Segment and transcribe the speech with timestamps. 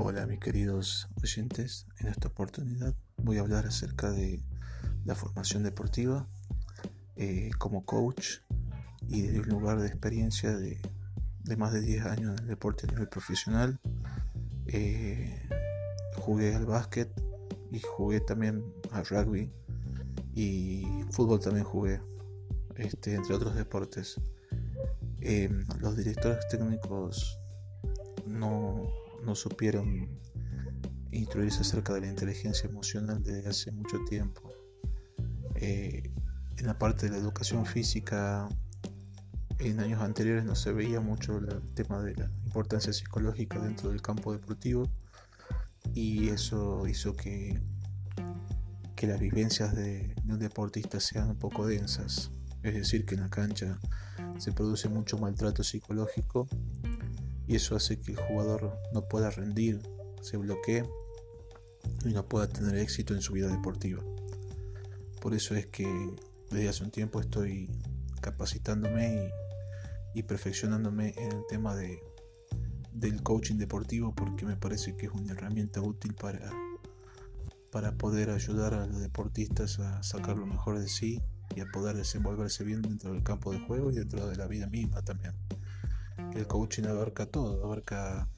[0.00, 4.40] Hola mis queridos oyentes, en esta oportunidad voy a hablar acerca de
[5.04, 6.28] la formación deportiva
[7.16, 8.36] eh, como coach
[9.08, 10.80] y de un lugar de experiencia de,
[11.56, 13.80] más de 10 años en el deporte a nivel profesional.
[14.68, 15.42] Eh,
[16.14, 17.10] jugué al básquet
[17.72, 18.62] y jugué también
[18.92, 19.50] al rugby
[20.32, 22.00] y fútbol también jugué,
[22.76, 24.20] este, entre otros deportes.
[25.20, 27.40] Eh, los directores técnicos
[28.28, 30.08] no, no supieron
[31.10, 34.52] instruirse acerca de la inteligencia emocional desde hace mucho tiempo.
[35.56, 36.10] Eh,
[36.56, 38.48] en la parte de la educación física,
[39.58, 44.02] en años anteriores no se veía mucho el tema de la importancia psicológica dentro del
[44.02, 44.88] campo deportivo
[45.94, 47.60] y eso hizo que,
[48.94, 52.30] que las vivencias de, de un deportista sean un poco densas.
[52.62, 53.78] Es decir, que en la cancha
[54.38, 56.48] se produce mucho maltrato psicológico
[57.48, 59.80] y eso hace que el jugador no pueda rendir,
[60.20, 60.84] se bloquee
[62.04, 64.04] y no pueda tener éxito en su vida deportiva.
[65.22, 65.88] Por eso es que
[66.50, 67.70] desde hace un tiempo estoy
[68.20, 69.32] capacitándome
[70.14, 72.02] y, perfeccionándome en el tema de,
[72.92, 76.50] del coaching deportivo porque me parece que es una herramienta útil para,
[77.72, 81.22] para poder ayudar a los deportistas a sacar lo mejor de sí
[81.56, 84.66] y a poder desenvolverse bien dentro del campo de juego y dentro de la vida
[84.66, 85.34] misma también
[86.38, 88.28] el coaching abarca todo, abarca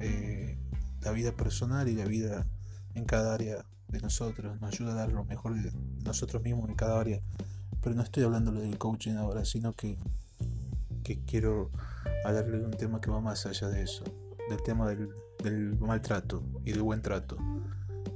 [0.00, 0.58] eh,
[1.02, 2.46] la vida personal y la vida
[2.94, 5.72] en cada área de nosotros, nos ayuda a dar lo mejor de
[6.04, 7.20] nosotros mismos en cada área.
[7.82, 9.98] Pero no estoy hablando del coaching ahora, sino que,
[11.26, 11.70] quiero
[12.24, 14.04] hablarle de un tema que va más allá de eso,
[14.48, 17.36] del tema del, maltrato y del buen trato.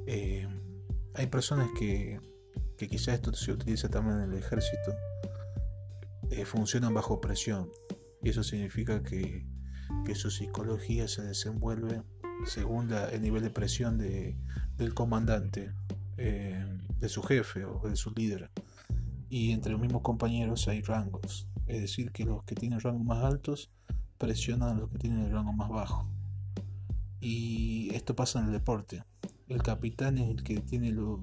[0.06, 0.46] Eh,
[1.14, 2.20] hay personas que,
[2.76, 4.94] que quizás esto se utiliza también en el ejército,
[6.30, 7.68] eh, funcionan bajo presión
[8.24, 9.46] y eso significa que,
[10.14, 12.02] su psicología se desenvuelve
[12.46, 14.36] según el nivel de presión de,
[14.76, 15.72] del comandante,
[16.16, 16.64] eh,
[16.98, 18.50] de su jefe o de su líder.
[19.28, 23.24] Y entre los mismos compañeros hay rangos, es decir, que los que tienen rangos más
[23.24, 23.70] altos
[24.18, 26.10] presionan a los que tienen el rango más bajo.
[27.20, 29.04] Y esto pasa en el deporte.
[29.48, 31.20] El capitán es el que tiene lo,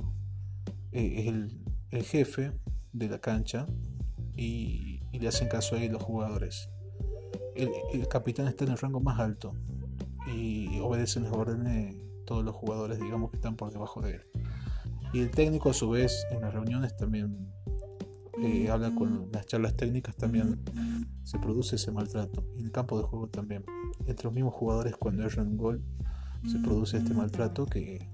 [0.91, 2.51] eh, es el, jefe
[2.93, 3.65] de la cancha
[4.35, 6.69] y, y le hacen caso a él los jugadores
[7.61, 9.53] el, capitán está en el rango más alto
[10.27, 11.95] y obedecen las órdenes
[12.25, 14.21] todos los jugadores, digamos, que están por debajo de él.
[15.13, 17.51] Y el técnico, a su vez, en las reuniones también
[18.41, 20.59] eh, habla con las charlas técnicas, también
[21.23, 22.45] se produce ese maltrato.
[22.55, 23.65] Y en el campo de juego también.
[24.07, 25.83] Entre los mismos jugadores, cuando erran un gol,
[26.49, 28.09] se produce este maltrato que,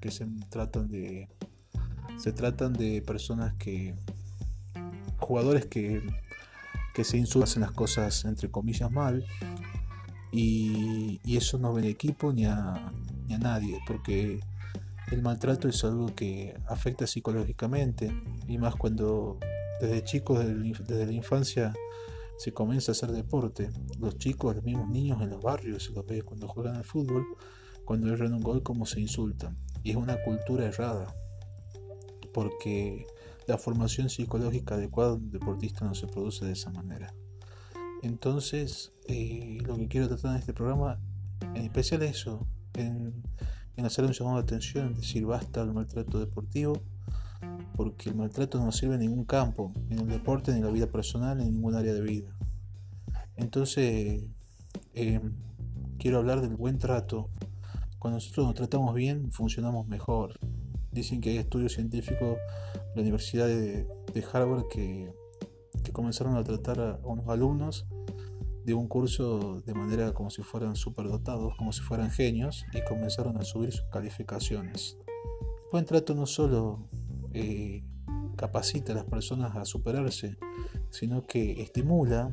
[0.00, 1.28] que se tratan de.
[2.18, 3.94] Se tratan de personas que.
[5.18, 6.02] jugadores que
[6.94, 9.24] que se insultan las cosas entre comillas mal
[10.30, 12.92] y, eso no ve al equipo ni a,
[13.40, 14.40] nadie porque
[15.10, 18.14] el maltrato es algo que afecta psicológicamente
[18.46, 19.38] y más cuando
[19.80, 21.72] desde chicos, desde, la infancia
[22.38, 23.70] se comienza a hacer deporte.
[23.98, 27.26] Los chicos, los mismos niños en los barrios, los ve cuando juegan al fútbol,
[27.84, 29.58] cuando erran un gol, como se insultan.
[29.82, 31.14] Y es una cultura errada,
[32.32, 33.06] porque
[33.52, 37.14] la formación psicológica adecuada de un deportista no se produce de esa manera.
[38.02, 40.98] Entonces, eh, lo que quiero tratar en este programa,
[41.54, 43.22] en especial es eso, en,
[43.84, 46.80] hacer un llamado de atención, en decir basta al maltrato deportivo,
[47.76, 50.86] porque el maltrato no sirve en ningún campo, en el deporte, ni en la vida
[50.86, 52.34] personal, en ningún área de vida.
[53.36, 54.24] Entonces,
[54.94, 55.20] eh,
[55.98, 57.28] quiero hablar del buen trato.
[57.98, 60.38] Cuando nosotros nos tratamos bien, funcionamos mejor.
[60.92, 62.38] Dicen que hay estudios científicos
[62.74, 63.86] de la Universidad de,
[64.32, 65.12] Harvard que,
[65.92, 67.86] comenzaron a tratar a unos alumnos
[68.64, 73.36] de un curso de manera como si fueran superdotados, como si fueran genios, y comenzaron
[73.36, 74.96] a subir sus calificaciones.
[75.06, 76.88] El buen trato no solo
[77.34, 77.82] eh,
[78.36, 80.36] capacita a las personas a superarse,
[80.90, 82.32] sino que estimula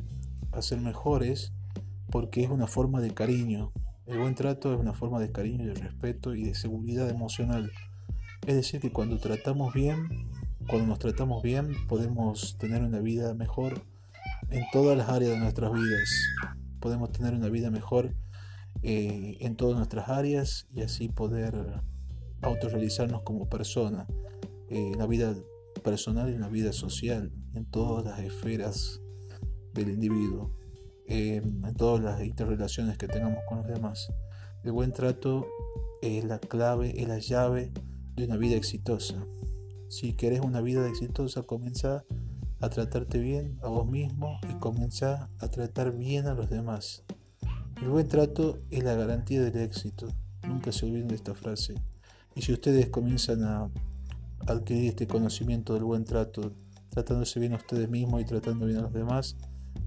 [0.52, 1.52] a ser mejores
[2.10, 3.72] porque es una forma de cariño.
[4.06, 7.70] El buen trato es una forma de cariño de respeto y de seguridad emocional.
[8.46, 10.08] Es decir, que cuando tratamos bien,
[10.66, 13.82] cuando nos tratamos bien, podemos tener una vida mejor
[14.48, 16.10] en todas las áreas de nuestras vidas.
[16.80, 18.14] Podemos tener una vida mejor
[18.82, 21.82] eh, en todas nuestras áreas y así poder
[22.40, 24.06] autorrealizarnos como persona,
[24.70, 25.34] eh, en la vida
[25.84, 29.00] personal y en la vida social, en todas las esferas
[29.74, 30.56] del individuo,
[31.06, 34.10] eh, en todas las interrelaciones que tengamos con los demás.
[34.64, 35.46] El buen trato
[36.00, 37.72] es la clave, es la llave
[38.20, 39.26] de una vida exitosa.
[39.88, 42.04] Si querés una vida exitosa, comienza
[42.60, 47.02] a tratarte bien a vos mismo y comienza a tratar bien a los demás.
[47.80, 50.06] El buen trato es la garantía del éxito.
[50.46, 51.74] Nunca se olviden de esta frase.
[52.34, 53.70] Y si ustedes comienzan a
[54.46, 56.52] adquirir este conocimiento del buen trato,
[56.90, 59.36] tratándose bien a ustedes mismos y tratando bien a los demás,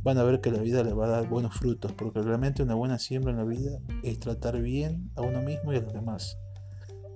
[0.02, 2.76] van a ver que la vida les va a dar buenos frutos, porque realmente una
[2.76, 6.38] buena siembra en la vida es tratar bien a uno mismo y a los demás.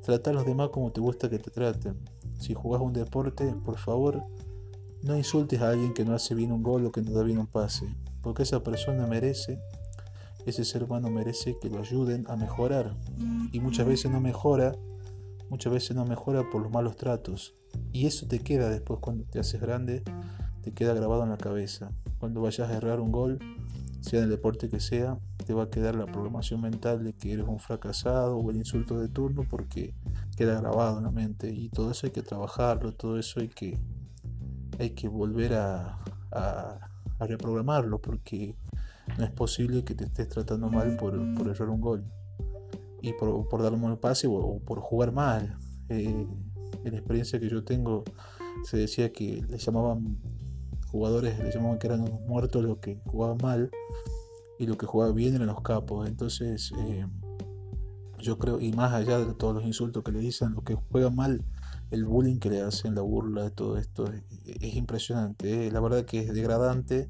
[0.07, 1.97] Tratar a los demás como te gusta que te traten.
[2.39, 4.23] Si jugás un deporte, por favor,
[5.03, 7.39] no insultes a alguien que no hace bien un gol o que no da bien
[7.39, 9.59] un pase, porque esa persona merece,
[10.45, 12.95] ese ser humano merece que lo ayuden a mejorar.
[13.51, 14.71] Y muchas veces no mejora,
[15.49, 17.53] muchas veces no mejora por los malos tratos.
[17.91, 20.03] Y eso te queda después cuando te haces grande,
[20.61, 21.91] te queda grabado en la cabeza.
[22.17, 23.39] Cuando vayas a errar un gol,
[23.99, 27.31] sea en el deporte que sea, te va a quedar la programación mental de que
[27.31, 29.93] eres un fracasado o el insulto de turno porque
[30.35, 33.79] queda grabado en la mente y todo eso hay que trabajarlo, todo eso hay que,
[34.77, 36.03] hay que volver a,
[37.19, 38.55] reprogramarlo porque
[39.17, 42.03] no es posible que te estés tratando mal por, por errar un gol
[43.01, 45.57] y por, por dar un mal pase o, por jugar mal.
[45.87, 46.27] Eh,
[46.83, 48.03] en la experiencia que yo tengo
[48.65, 50.17] se decía que le llamaban
[50.91, 53.71] jugadores le llamaban que eran muertos los que jugaban mal
[54.59, 56.07] y lo que jugaba bien eran los capos.
[56.07, 57.05] Entonces, eh,
[58.19, 61.09] yo creo, y más allá de todos los insultos que le dicen, lo que juega
[61.09, 61.43] mal,
[61.91, 65.67] el bullying que le hacen, la burla, todo esto, es, impresionante.
[65.67, 65.71] Eh.
[65.71, 67.09] La verdad que es degradante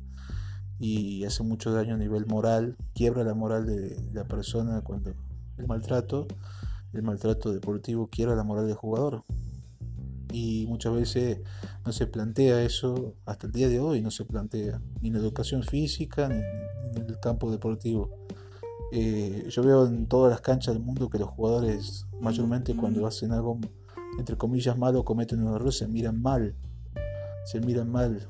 [0.80, 5.14] y hace mucho daño a nivel moral, quiebra la moral de la persona cuando
[5.58, 6.28] el maltrato,
[6.94, 9.24] el maltrato deportivo quiebra la moral del jugador
[10.32, 11.40] y muchas veces
[11.86, 15.20] no se plantea eso, hasta el día de hoy no se plantea, ni en la
[15.20, 16.36] educación física ni,
[17.00, 18.10] en el campo deportivo.
[18.92, 23.34] Eh, yo veo en todas las canchas del mundo que los jugadores mayormente cuando hacen
[23.34, 23.60] algo
[24.18, 26.56] entre comillas malo cometen un error, se miran mal,
[27.46, 28.30] se miran mal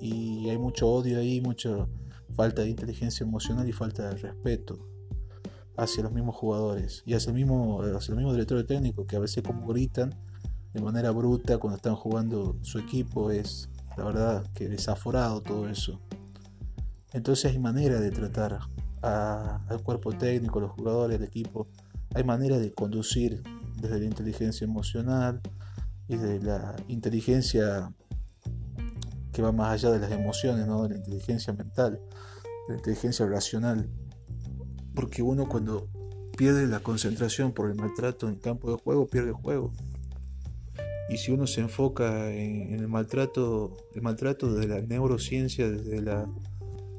[0.00, 1.86] y hay mucho odio ahí, mucha
[2.34, 4.86] falta de inteligencia emocional y falta de respeto
[5.76, 9.20] hacia los mismos jugadores y hacia el mismo, hacia el mismo director técnico que a
[9.20, 10.14] veces como gritan
[10.72, 13.30] de manera bruta cuando están jugando su equipo.
[13.30, 16.00] Es la verdad que desaforado todo eso.
[17.12, 18.58] Entonces hay manera de tratar
[19.02, 21.68] al cuerpo técnico, a los jugadores, al equipo.
[22.14, 23.42] Hay manera de conducir
[23.80, 25.40] desde la inteligencia emocional
[26.08, 27.92] y de la inteligencia
[29.32, 30.82] que va más allá de las emociones, ¿no?
[30.82, 32.00] de la inteligencia mental,
[32.68, 33.88] de la inteligencia racional.
[34.94, 35.88] Porque uno cuando
[36.36, 39.72] pierde la concentración por el maltrato en el campo de juego, pierde el juego.
[41.08, 46.28] Y si uno se enfoca en, el maltrato, el maltrato de la neurociencia, desde la,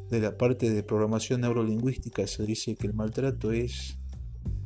[0.10, 3.98] de la parte de programación neurolingüística, se dice que el maltrato es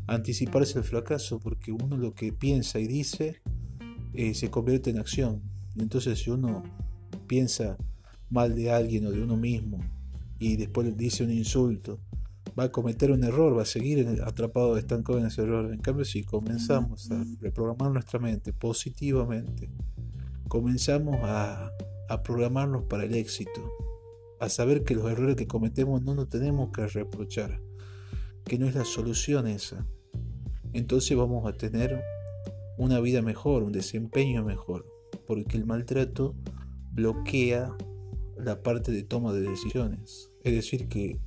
[0.07, 3.41] anticiparse al fracaso, porque uno lo que piensa y dice
[4.13, 5.41] eh, se convierte en acción.
[5.77, 6.63] Entonces si uno
[7.27, 7.77] piensa
[8.29, 9.79] mal de alguien o de uno mismo
[10.39, 11.99] y después dice un insulto
[12.57, 15.71] va a cometer un error, va a seguir atrapado, estancado en ese error.
[15.71, 19.69] En cambio, si comenzamos a reprogramar nuestra mente positivamente,
[20.47, 21.71] comenzamos a,
[22.09, 23.71] a programarnos para el éxito,
[24.39, 27.61] a saber que los errores que cometemos no nos tenemos que reprochar,
[28.43, 29.85] que no es la solución esa.
[30.73, 32.01] Entonces vamos a tener
[32.77, 34.85] una vida mejor, un desempeño mejor,
[35.25, 36.35] porque el maltrato
[36.91, 37.75] bloquea
[38.37, 40.31] la parte de toma de decisiones.
[40.43, 41.19] Es decir, que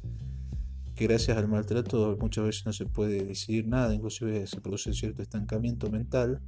[1.01, 5.23] que gracias al maltrato muchas veces no se puede decidir nada, inclusive se produce cierto
[5.23, 6.43] estancamiento mental,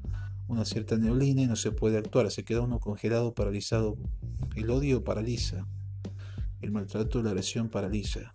[0.47, 3.97] una cierta neblina y no se puede actuar, se queda uno congelado, paralizado.
[4.55, 5.67] El odio paraliza,
[6.61, 8.35] el maltrato, la agresión paraliza.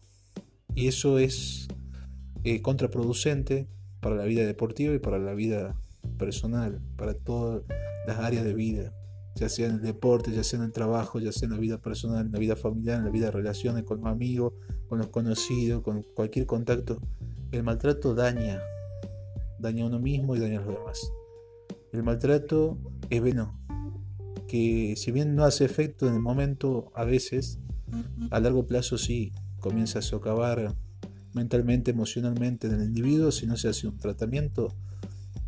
[0.74, 1.68] Y eso es
[2.44, 3.68] eh, contraproducente
[4.00, 5.80] para la vida deportiva y para la vida
[6.18, 7.62] personal, para todas
[8.08, 8.92] las áreas de vida
[9.38, 11.78] ya sea en el deporte, ya sea en el trabajo, ya sea en la vida
[11.78, 14.54] personal, en la vida familiar, en la vida de relaciones con los amigos,
[14.90, 17.00] con los conocidos, con cualquier contacto.
[17.52, 18.60] El maltrato daña,
[19.60, 21.12] daña a uno mismo y daña a los demás.
[21.92, 22.78] El maltrato
[23.10, 23.60] es bueno,
[24.48, 27.60] que si bien no hace efecto en el momento, a veces,
[28.32, 30.76] a largo plazo sí comienza a socavar
[31.34, 34.74] mentalmente, emocionalmente en el individuo si no se hace un tratamiento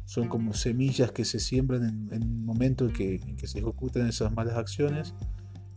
[0.10, 4.58] son como semillas que se siembran en, el momento en que, se ejecutan esas malas
[4.58, 5.14] acciones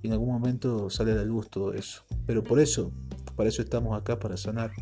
[0.01, 2.03] y en algún momento sale a la luz todo eso.
[2.25, 2.91] Pero por eso,
[3.37, 4.73] para eso estamos acá, para sanar.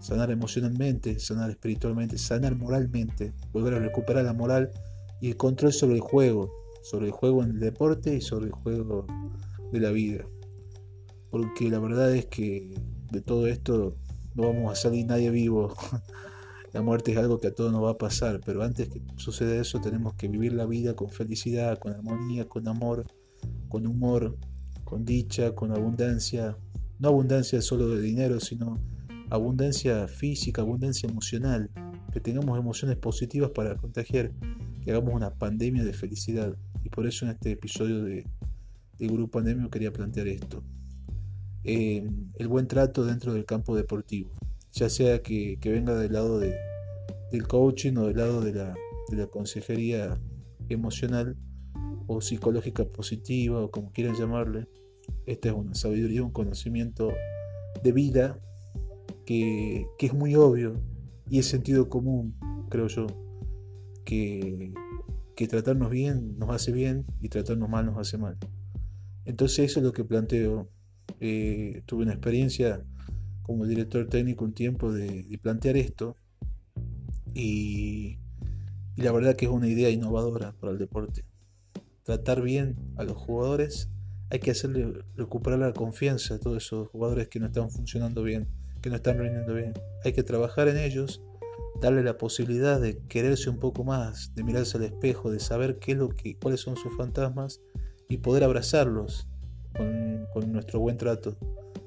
[0.00, 4.70] Sanar emocionalmente, sanar espiritualmente, sanar moralmente, volver a recuperar la moral
[5.20, 6.50] y el control sobre el juego,
[6.82, 9.06] sobre el juego en el deporte y sobre el juego
[9.72, 10.24] de la vida.
[11.30, 12.72] Porque la verdad es que
[13.12, 13.94] de todo esto
[14.34, 15.74] no vamos a salir nadie vivo.
[16.76, 19.58] La muerte es algo que a todos nos va a pasar, pero antes que suceda
[19.58, 23.06] eso tenemos que vivir la vida con felicidad, con armonía, con amor,
[23.70, 24.36] con humor,
[24.84, 26.58] con dicha, con abundancia.
[26.98, 28.78] No abundancia solo de dinero, sino
[29.30, 31.70] abundancia física, abundancia emocional,
[32.12, 34.32] que tengamos emociones positivas para contagiar,
[34.84, 36.54] que hagamos una pandemia de felicidad.
[36.84, 38.26] Y por eso en este episodio de,
[38.98, 40.62] Grupo Pandemio quería plantear esto.
[41.64, 44.30] Eh, el buen trato dentro del campo deportivo,
[44.72, 46.65] ya sea que, venga del lado de,
[47.44, 48.74] coaching o del lado de la,
[49.08, 50.20] de la consejería
[50.68, 51.36] emocional
[52.06, 54.68] o psicológica positiva o como quieran llamarle.
[55.26, 57.12] Esta es una sabiduría, un conocimiento
[57.82, 58.40] de vida
[59.24, 60.80] que, es muy obvio
[61.28, 62.36] y es sentido común,
[62.70, 63.06] creo yo,
[64.04, 64.72] que,
[65.34, 68.38] que tratarnos bien nos hace bien y tratarnos mal nos hace mal.
[69.24, 70.70] Entonces eso es lo que planteo.
[71.20, 72.84] Eh, tuve una experiencia
[73.42, 76.16] como director técnico un tiempo de, plantear esto
[77.36, 78.18] y,
[78.96, 81.24] y, la verdad que es una idea innovadora para el deporte.
[82.02, 83.90] Tratar bien a los jugadores,
[84.30, 88.48] hay que hacerle recuperar la confianza a todos esos jugadores que no están funcionando bien
[88.86, 89.74] que no están rindiendo bien.
[90.04, 91.20] Hay que trabajar en ellos,
[91.80, 95.92] darle la posibilidad de quererse un poco más, de mirarse al espejo, de saber qué
[95.92, 97.60] es lo que, cuáles son sus fantasmas
[98.08, 99.26] y poder abrazarlos
[100.32, 101.36] con, nuestro buen trato.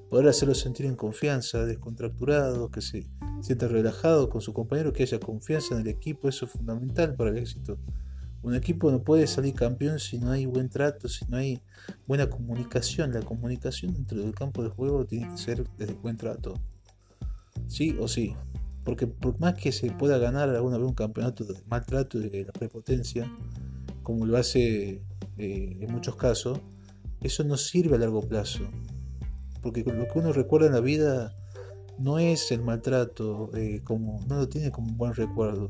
[0.09, 3.07] Poder hacerlos sentir en confianza, descontracturados, que se
[3.41, 7.29] sientan relajados con su compañero, que haya confianza en el equipo, eso es fundamental para
[7.29, 7.77] el éxito.
[8.41, 11.61] Un equipo no puede salir campeón si no hay buen trato, si no hay
[12.07, 13.13] buena comunicación.
[13.13, 16.55] La comunicación dentro del campo de juego tiene que ser desde buen trato
[17.69, 18.35] sí o sí.
[18.83, 22.45] Porque por más que se pueda ganar alguna vez un campeonato de maltrato y de
[22.45, 23.31] la prepotencia,
[24.03, 25.01] como lo hace
[25.37, 26.59] eh, en muchos casos,
[27.21, 28.63] eso no sirve a largo plazo.
[29.61, 31.35] Porque lo que uno recuerda en la vida
[31.97, 35.69] no es el maltrato, eh, como, no lo tiene como un buen recuerdo.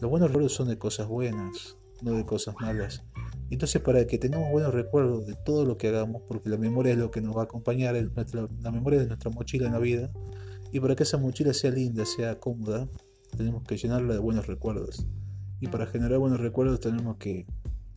[0.00, 3.02] Los buenos recuerdos son de cosas buenas, no de cosas malas.
[3.50, 6.98] Entonces, para que tengamos buenos recuerdos de todo lo que hagamos, porque la memoria es
[6.98, 10.10] lo que nos va a acompañar, la memoria de nuestra mochila en la vida,
[10.72, 12.88] y para que esa mochila sea linda, sea cómoda,
[13.36, 15.06] tenemos que llenarla de buenos recuerdos.
[15.60, 17.46] Y para generar buenos recuerdos tenemos que,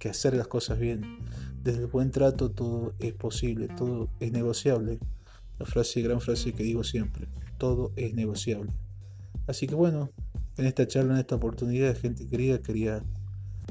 [0.10, 1.20] hacer las cosas bien.
[1.62, 5.00] Desde el buen trato todo es posible, todo es negociable.
[5.60, 8.72] La frase, gran frase que digo siempre, todo es negociable.
[9.46, 10.10] Así que bueno,
[10.58, 13.04] en esta charla, en esta oportunidad, gente querida, quería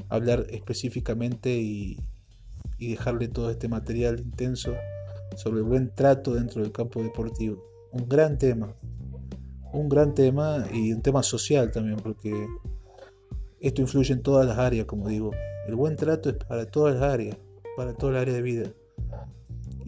[0.07, 1.97] hablar específicamente y,
[2.79, 4.73] dejarle todo este material intenso
[5.35, 7.61] sobre el buen trato dentro del campo deportivo.
[7.91, 8.73] Un gran tema,
[9.73, 12.47] un gran tema y un tema social también, porque
[13.59, 15.31] esto influye en todas las áreas, como digo.
[15.67, 17.37] El buen trato es para todas las áreas,
[17.75, 18.71] para todas las áreas de vida.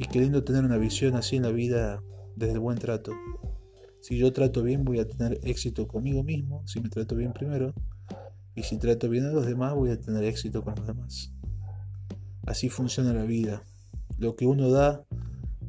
[0.01, 2.01] Y queriendo tener una visión así en la vida
[2.35, 3.11] desde el buen trato.
[3.99, 7.75] Si yo trato bien, voy a tener éxito conmigo mismo, si me trato bien primero.
[8.55, 11.31] Y si trato bien a los demás, voy a tener éxito con los demás.
[12.47, 13.61] Así funciona la vida.
[14.17, 15.05] Lo que uno da,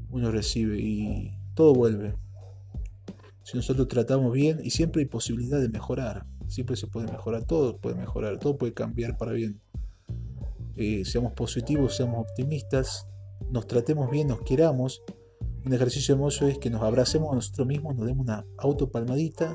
[0.08, 2.14] uno recibe y todo vuelve.
[3.42, 7.76] Si nosotros tratamos bien, y siempre hay posibilidad de mejorar, siempre se puede mejorar, todo
[7.76, 9.60] puede mejorar, todo puede cambiar para bien.
[10.76, 13.06] Eh, seamos positivos, seamos optimistas,
[13.52, 15.02] nos tratemos bien, nos queramos.
[15.64, 19.54] Un ejercicio hermoso es que nos abracemos a nosotros mismos, nos demos una autopalmadita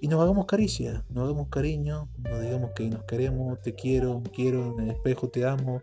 [0.00, 4.74] y nos hagamos caricia, nos hagamos cariño, nos digamos que nos queremos, te quiero, quiero,
[4.76, 5.82] en el espejo te amo.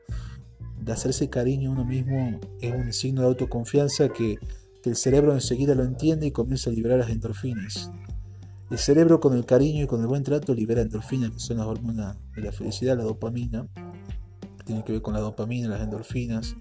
[0.82, 4.38] De hacerse cariño a uno mismo es un signo de autoconfianza que
[4.84, 7.90] que el cerebro enseguida lo entiende y comienza a liberar las endorfinas.
[8.70, 11.68] El cerebro con el cariño y con el buen trato libera endorfinas, que son las
[11.68, 13.66] hormonas de la felicidad, la dopamina,
[14.58, 16.58] que tiene que ver con la dopamina, las endorfinas,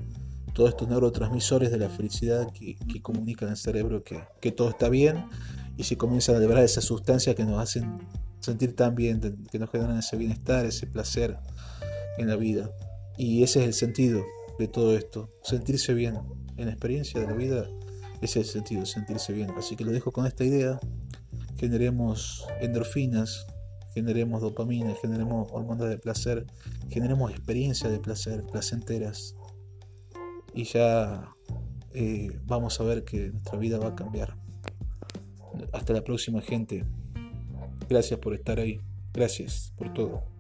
[0.53, 5.27] todos estos neurotransmisores de la felicidad que, comunican al cerebro que, todo está bien
[5.77, 7.99] y se comienzan a liberar esas sustancias que nos hacen
[8.41, 11.39] sentir tan bien, que nos generan ese bienestar, ese placer
[12.19, 12.71] en la vida.
[13.17, 14.25] Y ese es el sentido
[14.59, 16.19] de todo esto, sentirse bien.
[16.57, 17.67] En la experiencia de la vida
[18.23, 19.51] ese es el sentido, sentirse bien.
[19.59, 20.79] Así que lo dejo con esta idea.
[21.59, 23.47] Generemos endorfinas,
[23.95, 26.47] generemos dopamina, generemos hormonas de placer,
[26.89, 29.35] generemos experiencias de placer, placenteras.
[30.55, 31.35] Y ya
[31.95, 34.37] eh, vamos a ver que nuestra vida va a cambiar.
[35.73, 36.85] Hasta la próxima gente.
[37.89, 38.81] Gracias por estar ahí.
[39.13, 40.32] Gracias por todo.